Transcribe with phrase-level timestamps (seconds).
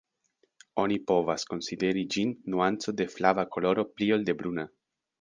[0.83, 4.69] Oni povas konsideri ĝin nuanco de flava koloro pli ol de bruna.